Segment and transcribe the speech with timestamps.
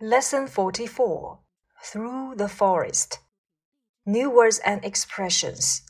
[0.00, 1.38] Lesson 44
[1.84, 3.18] Through the Forest
[4.04, 5.80] New words and expressions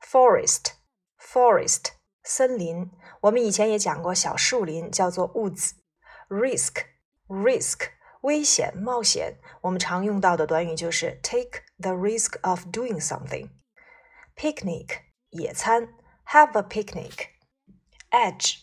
[0.00, 0.72] Forest
[1.18, 2.90] Forest 森林，
[3.22, 6.84] 我们以前也讲过小树林叫做 woods。Risk
[7.28, 7.90] Risk
[8.22, 15.00] 危险冒险，我们常用到的短语就是 take the risk of doing something。Picnic
[15.30, 15.94] 野餐，
[16.26, 18.58] have a picnic。Edge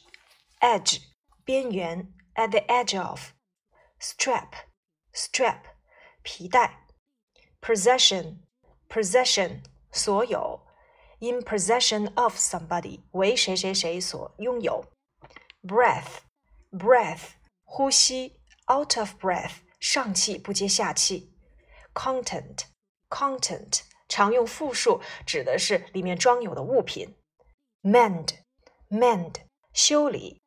[0.60, 1.02] Edge
[1.44, 4.52] 边缘，at the edge of。Strap
[5.14, 5.62] strap
[6.21, 6.86] 皮带，
[7.61, 8.38] possession
[8.88, 10.66] possession 所有，
[11.20, 14.86] in possession of somebody 为谁谁谁所拥有，
[15.64, 16.20] breath
[16.71, 17.32] breath
[17.64, 18.39] 呼吸，
[18.71, 21.34] out of breath 上气不接下气，
[21.93, 22.66] content
[23.10, 27.16] content 常用复数，指的是里面装有的物品，
[27.82, 28.39] mend
[28.89, 29.36] mend
[29.74, 30.42] 修理。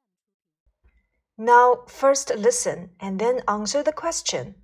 [1.37, 4.56] Now, first listen and then answer the question.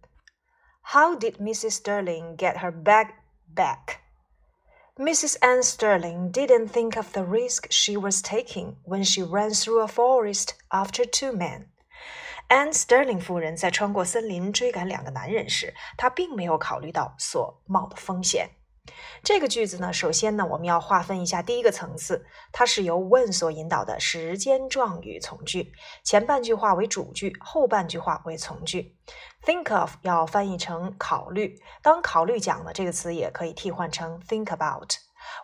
[0.95, 1.73] How did Mrs.
[1.73, 3.09] Sterling get her bag
[3.49, 4.01] back?
[4.99, 5.37] Mrs.
[5.43, 9.89] Anne Sterling didn't think of the risk she was taking when she ran through a
[9.89, 11.67] forest after two men.
[12.49, 18.51] Anne Sterling 夫人在穿过森林追赶两个男人时，她并没有考虑到所冒的风险。
[19.24, 25.72] 这个句子呢，首先呢，我们要划分一下第一个层次，它是由 when 所引导的时间状语从句，
[26.04, 28.98] 前半句话为主句，后半句话为从句。
[29.46, 34.92] Think of 要翻译成考虑，当考虑讲的这个词也可以替换成 think about。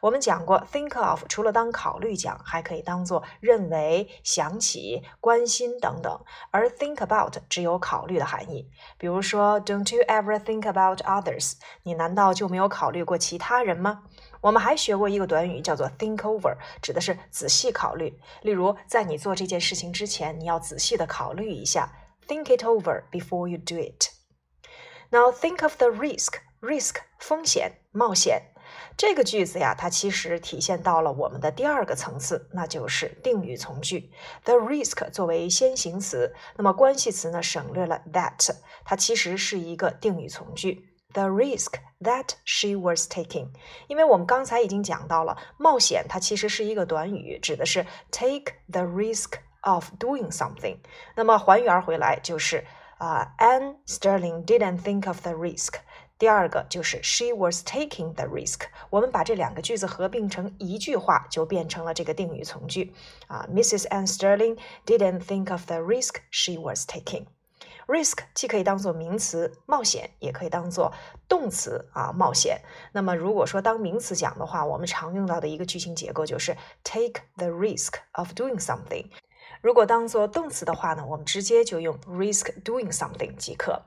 [0.01, 6.19] 我们讲过，think of 除了当考虑讲，还可以当做认为、想起、关心等等。
[6.51, 8.69] 而 think about 只有考虑的含义。
[8.97, 11.53] 比如说，Don't you ever think about others？
[11.83, 14.03] 你难道就没有考虑过其他人吗？
[14.41, 18.19] 我们还学过一个短语叫做 think over，指的是仔细考虑。
[18.43, 21.91] 例如，在你做这件事情之前，你要仔细的考虑一下
[22.27, 24.11] ，think it over before you do it。
[25.09, 28.53] Now think of the risk，risk 风险、冒险。
[28.95, 34.11] 这个句子呀，它其实体现到了我们的第二个层次，那就是定语从句。
[34.43, 38.49] The risk 作为先行词，那么关系词呢省略了 that，
[38.85, 40.89] 它其实是一个定语从句。
[41.13, 43.49] The risk that she was taking，
[43.87, 50.77] 因为我们刚才已经讲到了，冒险它其实是一个短语，指的是 take the risk of doing something。
[51.15, 52.65] 那么还原回来就是
[52.97, 55.75] 啊，Anne Sterling didn't think of the risk。
[56.19, 58.61] 第二个就是 she was taking the risk。
[58.89, 62.93] 我们把这两个句子合并成一句话，就变成了这个定语从句
[63.27, 63.47] 啊。
[63.53, 63.87] Mrs.
[63.87, 67.27] a n n Sterling didn't think of the risk she was taking。
[67.85, 70.91] risk 既可以当做名词冒险，也可以当做
[71.27, 72.61] 动词啊冒险。
[72.93, 79.05] 那么如果说当名词讲的话，我们常用到的一个句型结构就是 take the risk of doing something。
[79.61, 83.83] 如果当做动词的话呢，我们直接就用 risk doing something 即可。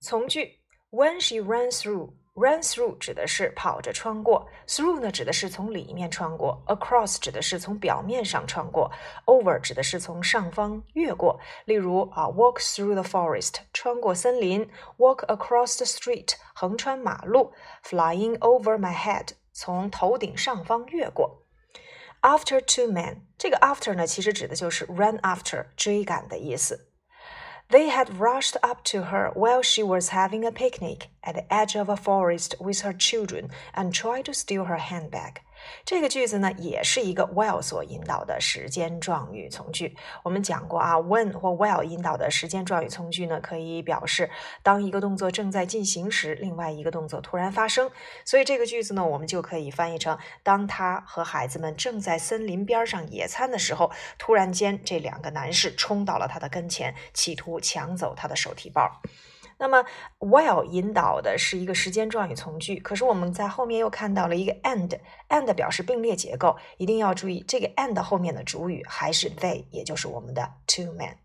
[0.00, 0.59] 从句。
[0.92, 8.90] When she ran through, ran through 指的是跑着穿过，through 呢指的是从里面穿过，across 指的是从表面上穿过
[9.26, 11.38] ，over 指的是从上方越过。
[11.64, 14.68] 例如啊，walk through the forest 穿过森林
[14.98, 17.52] ，walk across the street 横穿马路
[17.84, 21.46] ，flying over my head 从头顶上方越过。
[22.20, 26.89] After two men，这个 after 呢其实指的就是 run after 追赶的意思。
[27.70, 31.88] They had rushed up to her while she was having a picnic at the edge of
[31.88, 35.40] a forest with her children and tried to steal her handbag.
[35.84, 39.96] 这个句子呢，也是一个 while 所引导的时间状语从句。
[40.22, 44.30] 我们讲过啊，when 或 while 引导的时间状语从句呢，可以表示
[44.62, 47.90] 当一个动作正在进行时，另外一个动作突然发生。
[48.24, 59.00] 所以这个句子呢，我们就可以翻译成：当他和孩子们正在森林边上野餐的时候，突然间这两个男士冲到了他的跟前，企图抢走他的手提包。
[59.60, 59.84] 那么
[60.20, 71.16] ，while 引导的是一个时间状语从句，可是我们在后面又看到了一个 and，and 表示并列结构，一定要注意这个 and 后面的主语还是 they，也就是我们的 two men。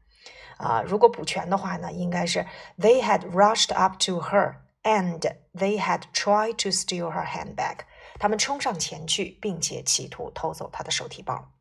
[0.58, 2.46] 啊，如果补全的话呢，应该是
[2.78, 5.22] they had rushed up to her and
[5.54, 7.78] they had tried to steal her handbag。
[8.20, 11.54] 他们冲上前去，并且企图偷走她的手提包。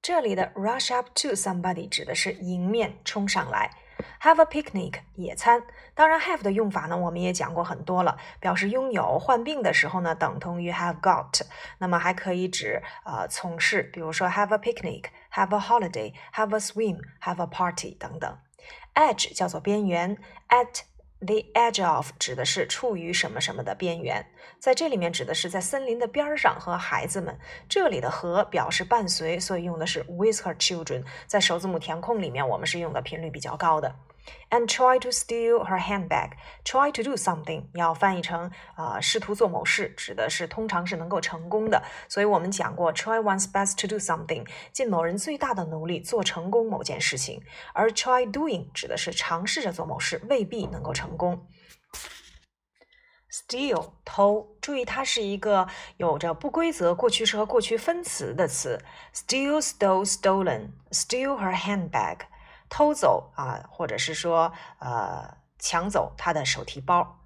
[0.00, 3.68] 这里的 rush up to somebody 指的是迎面冲上来。
[4.22, 5.62] Have a picnic，野餐。
[5.94, 9.18] 当然，have 的用法呢，我们也讲过很多了，表示拥有。
[9.18, 11.42] 患病的时候呢，等同于 have got。
[11.78, 18.38] 那么还可以指呃从事，比如说 have a picnic，have a holiday，have a swim，have a party 等等。
[18.94, 20.16] Edge 叫做边缘
[20.48, 20.82] ，at
[21.24, 24.24] the edge of 指的是处于什么什么的边缘，
[24.58, 27.36] 在这里面指的是在森林的边上和孩子们。
[27.68, 31.02] 这里的和表示伴随，所以用的是 with her children。
[31.26, 33.94] 在首字母填空里面，我们是用的频率比较高的。
[34.50, 36.32] And try to steal her handbag.
[36.64, 41.82] Try to do something 要翻译成啊、呃，试图做某事，指的是通常是能够成功的。
[42.08, 47.42] 所以我们讲过，try one's best to do something，尽某人最大的努力做成功某件事情。
[47.72, 51.46] 而 try doing 指的是尝试着做某事，未必能够成功。
[53.32, 55.66] Steal 偷，注意它是一个
[55.96, 58.80] 有着不规则过去式和过去分词的词。
[59.12, 60.68] Steal, stole, stolen.
[60.92, 62.18] Steal her handbag.
[62.68, 67.20] 偷走啊，或者是说呃抢走她的手提包。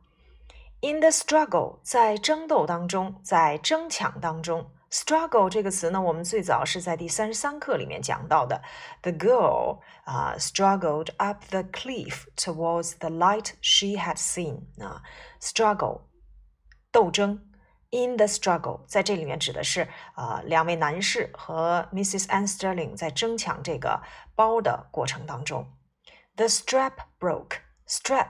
[0.80, 4.70] In the struggle，在争斗当中，在争抢当中。
[4.90, 8.62] Struggle 这个词呢，我们最早是在第三十三课里面讲到的。
[9.02, 15.02] The girl 啊、struggled up the cliff towards the light she had seen 啊
[15.40, 16.02] ，struggle
[16.90, 17.47] 斗争。
[17.90, 22.28] In the struggle，在这里面指的是、呃、两位男士和 Mrs.
[22.28, 24.02] a n s t e r l i n g 在争抢这个
[24.34, 25.66] 包的过程当中。
[26.36, 27.60] The strap broke.
[27.88, 28.28] Strap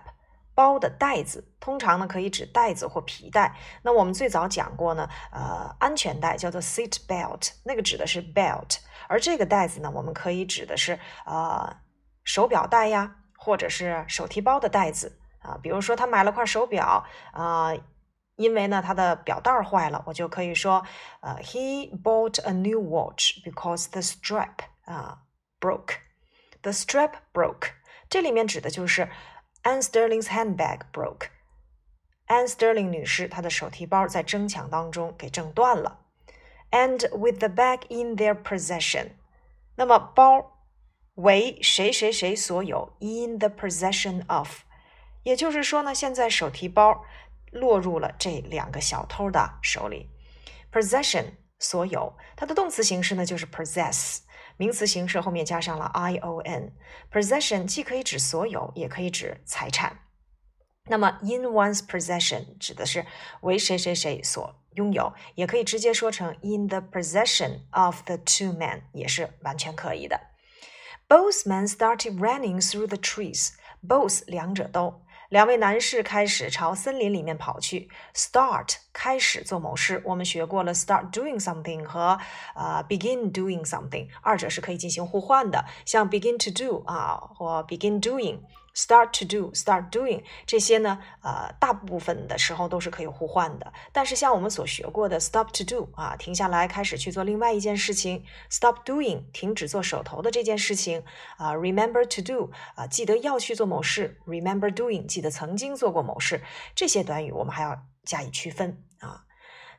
[0.54, 3.56] 包的带子，通常呢可以指带子或皮带。
[3.82, 8.78] 那我们最早讲过呢，呃，安全带叫做 seat belt，那个指的是 belt，
[9.08, 11.76] 而这个带子呢，我们可以指的是呃
[12.22, 15.58] 手表带呀，或者是手提包的带子啊。
[15.60, 17.72] 比如说他买了块手表啊，
[18.37, 20.85] 因为呢他的表带坏了，我就可以说
[21.21, 25.23] 呃，he bought a new watch because the strap 啊
[25.59, 27.71] broke。The strap broke，
[28.09, 29.09] 这里面指的就是。
[29.65, 31.27] Anne Sterling's handbag broke.
[32.27, 36.01] Anne Sterling 女士她的手提包在争抢当中给挣断了。
[36.69, 39.11] And with the bag in their possession，
[39.77, 40.65] 那么包
[41.13, 42.97] 为谁谁谁所有？
[42.99, 44.63] In the possession of，
[45.23, 47.05] 也就是说呢，现在手提包
[47.52, 50.10] 落入了这两个小偷的手里。
[50.72, 54.18] Possession 所有，它的动词形式呢就是 possess。
[54.56, 56.72] 名词形式后面加上了 i o n。
[57.12, 60.00] Possession 既可以指所有，也可以指财产。
[60.90, 63.06] 那么 in one's possession 指的是
[63.42, 70.20] 为谁谁谁所拥有，也可以直接说成 in the possession of the two men，也是完全可以的。
[71.08, 73.50] Both men started running through the trees.
[73.86, 75.02] Both 两者都。
[75.28, 77.90] 两位男士开始朝森林里面跑去。
[78.14, 82.18] Start 开始做某事，我们学过了，start doing something 和
[82.54, 85.66] 呃 begin doing something，二者是可以进行互换的。
[85.84, 88.38] 像 begin to do 啊，或 begin doing。
[88.77, 93.71] Start to do, start doing 这些呢，呃，大部分的时候都是可以互换的。
[93.91, 101.03] 但是像我们所学过的 stop to do 啊，停下来开始去做另外一件事情；stop doing 停止做手头的这件事情
[101.37, 106.41] 啊；remember to do 啊，记得要去做某事；remember doing 记得曾经做过某事。
[106.73, 109.25] 这些短语我们还要加以区分啊。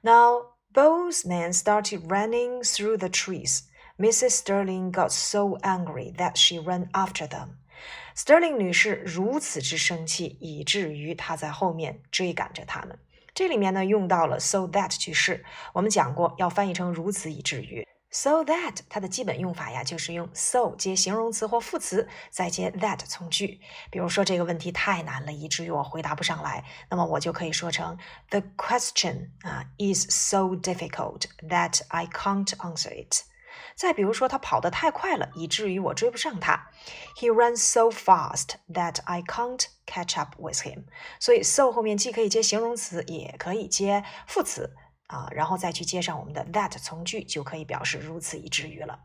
[0.03, 3.63] Now both men started running through the trees.
[3.99, 4.41] Mrs.
[4.41, 7.57] Sterling got so angry that she ran after them.
[8.16, 12.98] Sterling 女士如此之生气，以至于她在后面追赶着他们。
[13.34, 17.88] 这里面呢用到了 so that 句式，我们讲过要翻译成如此以至于。
[18.12, 23.62] So that 它的基本用法呀，就是用 so 接形容词或副词，再接 that 从句。
[23.92, 27.96] 比如说这个问题太难了，以至于我回答不上来，那么我就可以说成
[28.32, 33.29] The question 啊 is so difficult that I can't answer it。
[33.80, 36.68] 再比如说，他跑得太快了，以至于我追不上他。
[37.16, 40.84] He runs so fast that I can't catch up with him。
[41.18, 44.76] 所以，so 后面既可以接形容词，也可以接副词
[45.08, 49.00] 啊，然后再去接上我们的 that 从句，就可以表示如此以至于了。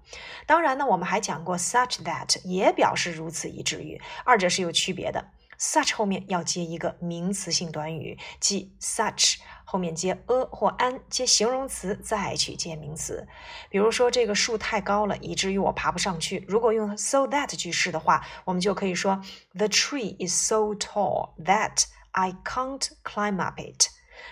[0.44, 5.24] 当然呢，我们还讲过 such that 也表示如此以至于，二者是有区别的。
[5.64, 9.36] Such 后面要接一个名词性短语，即 such。
[9.66, 13.26] 后面接 a 或 an 接形容词，再去接名词。
[13.70, 16.44] 比如说，这个树太高了，以至于我爬不上去。
[16.46, 19.20] 如果用 so that 句式的话，我们就可以说
[19.54, 23.88] The tree is so tall that I can't climb up it。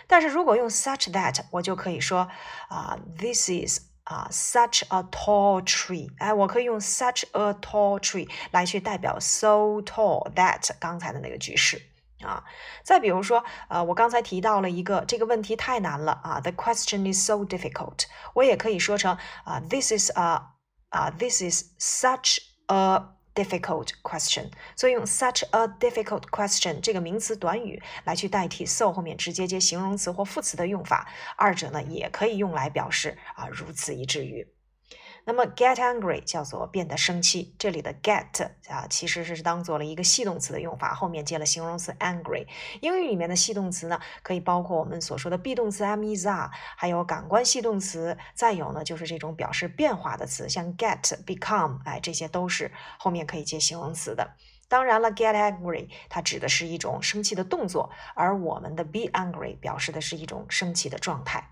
[0.07, 2.29] 但是如果用 such that，我就可以说
[2.69, 6.10] 啊，This is 啊 such a tall tree。
[6.18, 11.82] 哎，我可以用 such a tall tree 来去代表 so tall that 刚才的那个句式。
[12.22, 12.44] 啊，
[12.84, 18.06] 再比如说，呃，我刚才提到了一个这个问题太难了啊，The question is so difficult。
[18.34, 20.42] 我也可以说成啊，This is a
[20.90, 23.04] 啊，This is such a
[23.35, 24.51] difficult question。
[24.77, 34.47] 所以用 such a difficult question 这个名词短语来去代替 so 后面直接接形容词或副词的用法，二者呢也可以用来表示啊，如此以至于。
[35.25, 42.47] 那么 get angry 叫做变得生气，这里的 get 啊其实是当做了一个系动词的用法，后面接了形容词 angry。
[42.81, 54.33] 英语里面的系动词呢，可以包括我们所说的 be 动词 am is are，还有感官系动词，再有呢就是这种表示变化的词，像 get become，哎，这些都是后面可以接形容词的。
[54.67, 61.51] 当然了，get angry 它指的是一种生气的动作，而我们的 be angry 表示的是一种生气的状态。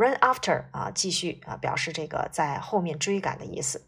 [0.00, 3.86] Run after 啊，继续啊，表示这个在后面追赶的意思。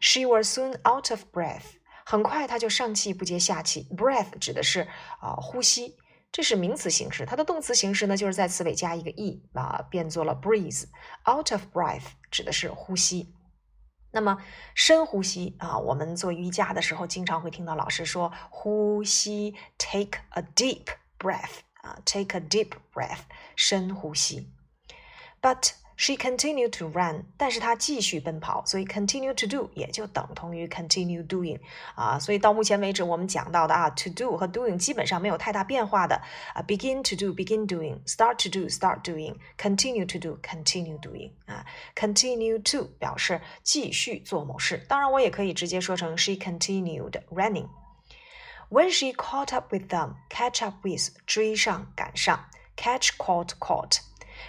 [0.00, 1.74] She was soon out of breath，
[2.06, 3.86] 很快她就上气不接下气。
[3.94, 4.88] Breath 指的是
[5.20, 5.98] 啊呼吸，
[6.32, 7.26] 这是名词形式。
[7.26, 10.86] 它的动词形式呢，就是在词尾加一个 e 啊，变作了 breathe。
[11.30, 13.34] Out of breath 指的是呼吸。
[14.10, 14.38] 那么
[14.74, 20.86] 深呼吸啊，我们做瑜伽的时候经常会听到老师说呼吸，take a deep
[21.18, 24.50] breath 啊，take a deep breath，深呼吸。
[25.41, 31.59] But she continued to run，但是她继续奔跑，所以 continue to do 也就等同于 continue doing
[31.95, 32.19] 啊。
[32.19, 36.21] 所以到目前为止，我们讲到的啊，to do 和 doing 基本上没有太大变化的
[36.53, 44.85] 啊，begin to do begin doing，start to do start doing，continue to do continue doing 啊，continue to 表示继续做某事。
[44.87, 54.01] 当然，我也可以直接说成 she continued running。When she caught up with them，catch up with 追上赶上，catch caught caught。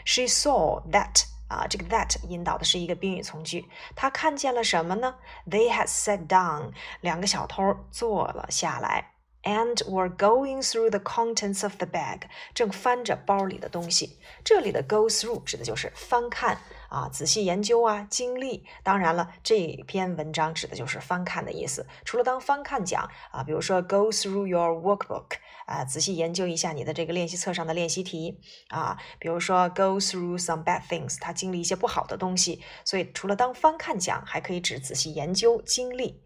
[0.05, 3.65] She saw that 啊，这个 that 引导的是一个宾语从句。
[3.95, 5.15] 她看见了什么呢
[5.49, 6.71] ？They had sat down，
[7.01, 9.11] 两个小偷坐了下来
[9.43, 12.21] ，and were going through the contents of the bag，
[12.53, 14.19] 正翻着包里的东西。
[14.43, 16.57] 这里的 go through 指的就是翻看
[16.93, 18.63] 啊，仔细研究啊，经历。
[18.83, 21.87] 当然了，这篇文章指的就是翻看的意思。
[22.05, 25.37] 除了当翻看讲啊，比如说 go through your workbook。
[25.65, 36.21] 啊，仔细研究一下你的这个练习册上的练习题啊，比如说 go through some bad things，他经历一些不好的东西，所以除了当翻看讲，还可以指仔细研究经历。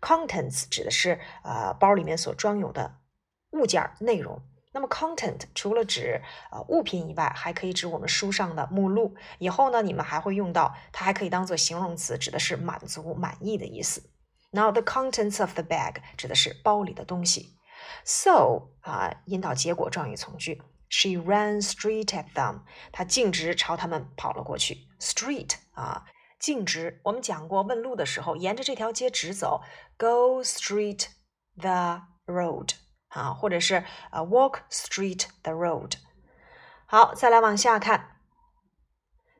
[0.00, 2.96] Contents 指的是呃包里面所装有的
[3.52, 4.42] 物件内容。
[4.72, 6.22] 那么 content 除了指
[6.52, 9.16] 呃物品以外，还可以指我们书上的目录。
[9.38, 14.02] 以后呢，你们还会用到，它还可以当做形容词，指的是满足、满意的意思。
[14.52, 17.56] Now the contents of the bag 指的是包里的东西。
[18.04, 20.62] So 啊，引导结果状语从句。
[20.88, 22.62] She ran straight at them。
[22.92, 24.88] 她径直朝他们跑了过去。
[24.98, 26.04] Street 啊，
[26.38, 27.00] 径直。
[27.04, 29.62] 我们讲过问路的时候，沿着这条街直走
[29.96, 31.06] ，Go straight
[31.56, 32.70] the road
[33.09, 35.93] 啊，或者是呃 Walk straight the road。
[36.85, 38.11] 好，再来往下看。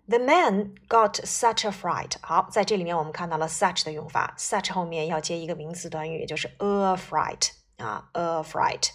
[0.07, 2.13] The man got such a fright。
[2.21, 7.51] 好，在这里面我们看到了 such 的用法，such 后面要接一个名词短语，也就是 a fright。
[7.77, 8.89] 啊，a fright。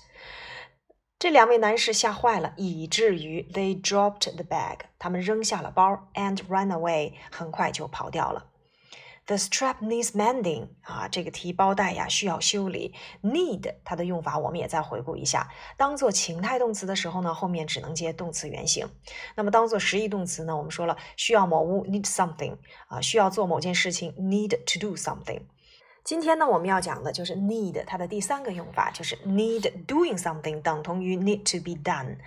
[1.19, 8.47] 这两位男士吓坏了，以至于 they dropped the bag，他们扔下了包，and ran away，很快就跑掉了。
[9.28, 12.94] The strap needs mending 啊，这个提包带呀需要修理。
[13.24, 15.50] Need 它的用法我们也再回顾一下。
[15.78, 18.88] 当做情态动词的时候呢，后面只能接动词原形。
[19.36, 22.56] 那么当做实义动词呢，我们说了需要某物 need something
[22.88, 25.42] 啊，需要做某件事情 need to do something。
[26.04, 32.18] 今天呢，我们要讲的就是 need 它的第三个用法，就是 need doing something 等同于 need to be done，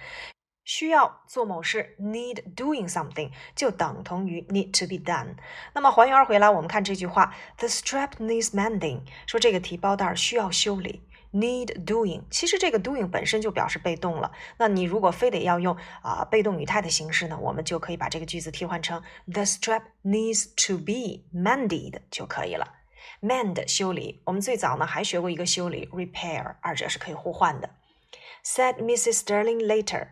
[0.68, 5.28] 需要做某事 need doing something 就等同于 need to be done。
[5.72, 12.24] 那么还原回来，我们看这句话，the strap needs mending，说这个提包带需要修理，need doing。
[12.30, 22.74] 其实这个 doing 本身就表示被动了，那你如果非得要用啊被动语态的形式呢，我们就可以把这个句子替换成 the strap needs to be mended 就可以了。
[23.22, 27.70] mend 修理，我们最早呢还学过一个修理 repair，二者是可以互换的。
[28.44, 29.22] Said Mrs.
[29.22, 30.08] Sterling later,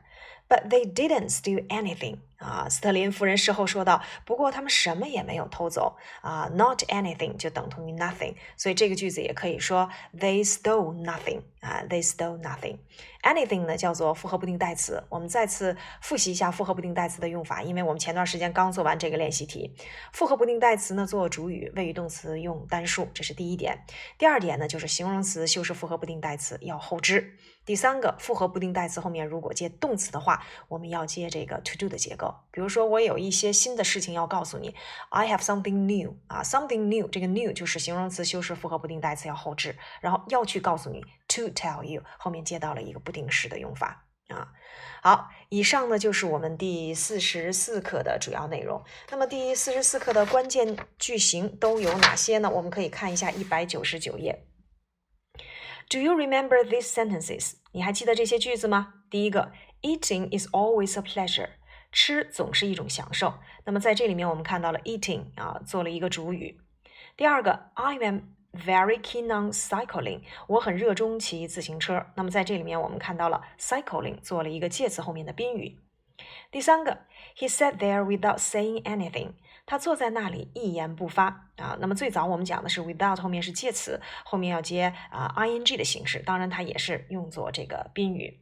[0.48, 2.20] but they didn't steal anything.
[2.38, 12.76] 啊，斯特林夫人事后说道：“不过他们什么也没有偷走啊，not anything 就等同于 nothing，所以这个句子也可以说 they stole nothing 啊，they stole nothing。
[13.22, 19.74] anything 呢叫做复合不定代词，我们再次复习一下复合不定代词的用法，因为我们前段时间刚做完这个练习题。
[20.12, 23.84] 复合不定代词呢做主语，谓语动词用单数，这是第一点。
[24.18, 27.36] 第二点呢就是形容词修饰复合不定代词要后置。
[27.64, 32.25] 第三个复合不定代词后面如果接动词的话，我们要接这个 to do 的结构。
[32.50, 34.74] 比如说，我有一些新的事情要告诉你
[35.10, 44.48] ，I have something new 啊，something new，这个 new 就是形容词修饰复合不定代词要后置，然后要去告诉你，to tell you 后面接到了一个不定式的用法啊。
[45.02, 48.82] 好，以上呢就是我们第四十四课的主要内容。
[49.10, 52.50] 那么第四十四课的关键句型都有哪些呢？
[52.50, 54.46] 我们可以看一下一百九十九页。
[55.88, 57.52] Do you remember these sentences？
[57.70, 58.94] 你还记得这些句子吗？
[59.08, 59.52] 第一个
[59.82, 61.50] ，Eating is always a pleasure。
[61.96, 63.32] 吃总是一种享受。
[63.64, 66.60] 那么在这里面，我们看到了 eating 啊，做了一个主语。
[67.16, 68.20] 第二个，I am
[68.52, 72.04] very keen on cycling，我很热衷骑自行车。
[72.14, 75.78] 那么在这里面，我们看到了 cycling 做了一个介词后面的宾语。
[76.50, 76.98] 第三个
[77.34, 79.30] ，He sat there without saying anything。
[79.64, 81.78] 他坐在那里一言不发啊。
[81.80, 88.38] 那么最早我们讲的是 without 后面是介词，后面要接啊 ing 的形式，当然它也是用作这个宾语。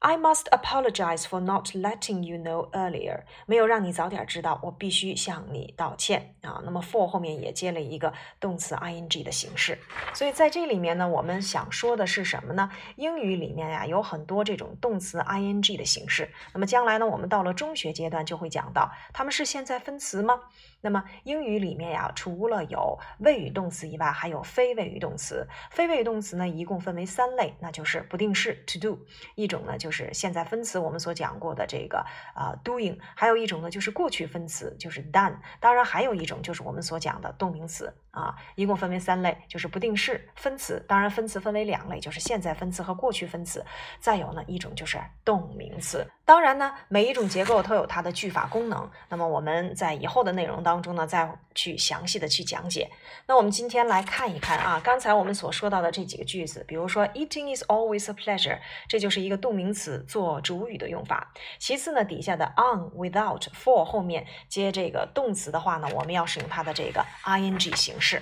[0.00, 3.22] I must apologize for not letting you know earlier。
[3.46, 6.60] 没有让你早点知道，我必须向你道歉啊。
[6.64, 9.78] 那么 for 后面也接了一个动词 ing 的形式，
[10.12, 12.70] 所以在这里面呢，我们想说的是什么呢？
[12.96, 16.30] 英语里面呀有很多这种动词 ing 的形式。
[16.52, 20.38] 那么将来呢，我们到了中学阶段就会讲到，它们是现在分词吗？
[20.82, 25.48] 那么英语里面呀，除了有谓语动词以外，还有非谓语动词。
[25.70, 28.98] 非谓语动词呢，一共分为三类，那就是不定式 to do，
[29.34, 35.36] 一种呢就就是现在分词，我们所讲过的这个啊 doing，还有一种呢就是过去分词，就是 done。
[35.60, 40.84] 当然还有一种就是我们所讲的动名词啊，一共分为三类，就是不定式分词。
[40.88, 43.64] 当然分词分为两类，就是现在分词和过去分词。
[44.00, 46.04] 再有呢一种就是动名词。
[46.26, 48.90] 当然呢，每一种结构都有它的句法功能。
[49.08, 52.90] 那么我们在以后的内容当中呢，再去详细的去讲解。
[53.28, 61.32] 那我们今天来看一看啊，刚才我们所说到的这几个句子，比如说 Eating is always a pleasure，这就是一个动名词做主语的用法。
[61.60, 68.20] 其次呢，底下的 on、without、for 后面接这个动词的话呢，我们要使用它的这个 ing 形式。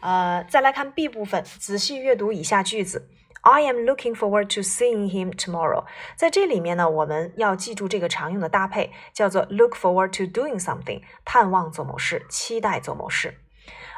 [0.00, 3.08] 呃，再来看 B 部分，仔细阅读以下句子。
[3.41, 5.83] I am looking forward to seeing him tomorrow。
[6.15, 13.39] 在这里面呢，我们要记住这个常用的搭配，叫做 look forward to doing something，探望做某事，期待做某事。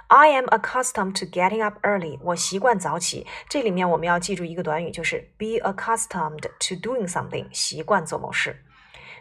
[0.08, 2.20] I am accustomed to getting up early。
[2.22, 3.26] 我习惯早起。
[3.50, 8.64] 这里面我们要记住一个短语，就是 be accustomed to doing something，习惯做某事。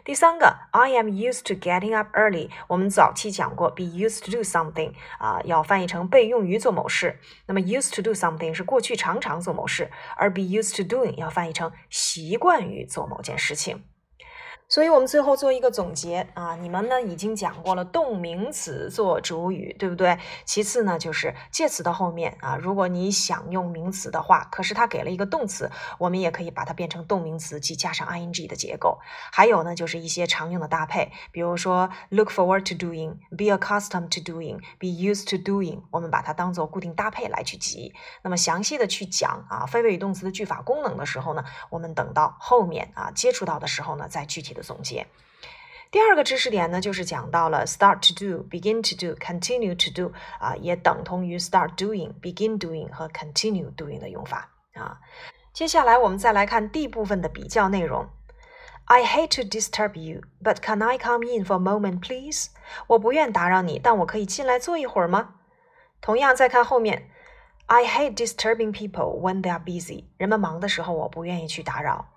[0.04, 2.50] 第三个，I am used to getting up early。
[2.68, 7.18] 我们早期讲过，be used to do something 啊，要翻译成被用于做某事。
[7.46, 13.84] 那么 used to do something 是过去常常做某事，而 be used to doing 要翻译成习惯于做某件事情。
[14.70, 20.16] 所以，我们最后做一个总结啊，你们呢已经讲过了动名词做主语，对不对？
[20.44, 29.00] 其次呢，就是介词的后面啊，如果你想用名词的话，可是它给了一个动词，我们也可以把它变成动名词，即加上 ing 的结构。
[29.32, 37.92] 还有呢，就是一些常用的搭配，比如说 look forward to doing，be accustomed to doing，be used to doing，我们把它当做固定搭配来去记。
[38.22, 44.59] 那么详细的去讲啊，非谓语动词的句法功能的时候呢，我们等到后面啊接触到的时候呢，再具体的。
[44.61, 45.07] 总结，
[45.91, 54.99] 第二个知识点呢，就是讲到了 start to do、begin to do、continue to do 啊，也等同于 start doing、begin doing 和 continue doing 的用法啊。
[55.53, 58.09] 接下来我们再来看 D 部分的比较内容。
[58.87, 62.49] I hate to disturb you, but can I come in for a moment, please？
[62.87, 65.35] 我不愿打扰你，但我可以进来坐一会儿吗？
[66.01, 67.09] 同样，再看后面，
[67.65, 70.03] I hate disturbing people when they are busy。
[70.17, 72.09] 人们忙的时候，我不愿意去打扰。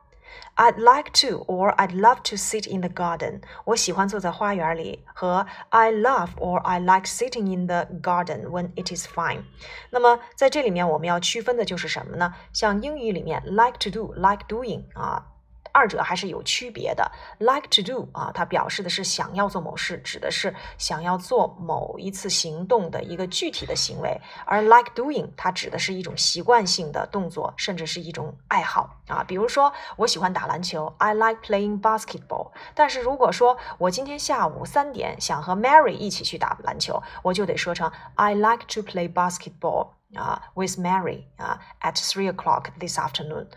[0.57, 3.43] I'd like to or I'd love to sit in the garden。
[3.65, 5.05] 我喜欢坐在花园里。
[5.15, 9.45] 和 I love or I like sitting in the garden when it is fine。
[9.91, 12.35] 那么在这里面我们要区分的就是什么呢？
[12.53, 15.32] 像英语里面 like to do、like doing 啊。
[15.74, 17.12] 二者还是有区别的。
[17.40, 29.24] Like to do 啊，它表示的是想要做某事，指的是想要做某一次行动的一个具体的行为；而 like doing 它指的是一种习惯性的动作，甚至是一种爱好啊。
[29.28, 32.52] 比如说，我喜欢打篮球，I like playing basketball。
[32.76, 43.48] 但是如果说我今天下午三点想和 Mary 一起去打篮球，我就得说成 I like to play basketball 啊，with Mary 啊，at three o'clock this afternoon。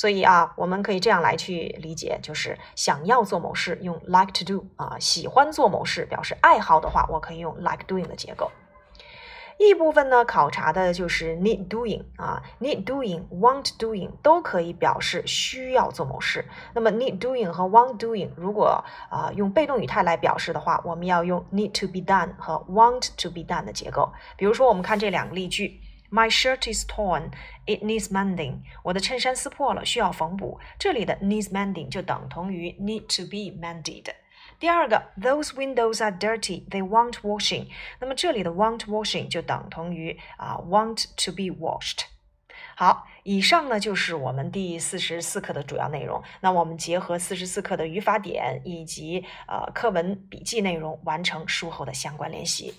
[0.00, 8.50] 所以啊，我们可以这样来去理解，就是想要做某事用 like to do 啊，喜欢做某事表示爱好的话，我可以用 like doing 的结构。
[9.58, 16.46] E 部分呢，考察的就是 need doing 啊，need doing、want doing 都可以表示需要做某事。
[16.72, 23.66] 那么 need doing 和 want doing 如果啊用被动语态来表示的话，我们要用 need to be done 和 want to be done
[23.66, 24.10] 的结构。
[24.38, 25.78] 比如说，我们看这两个例句。
[26.10, 27.30] My shirt is torn.
[27.66, 28.62] It needs mending.
[28.82, 30.58] 我的衬衫撕破了，需要缝补。
[30.78, 34.06] 这里的 needs mending 就等同于 need to be mended。
[34.58, 36.68] 第二个，Those windows are dirty.
[36.68, 37.68] They want washing.
[38.00, 42.06] 那么这里的 want washing 就等同于啊 want to be washed。
[42.74, 46.22] 好，以上呢就是我们第四十四课的主要内容。
[46.40, 52.74] 那我们结合四十四课的语法点以及呃课文笔记内容，完成术后的相关练习。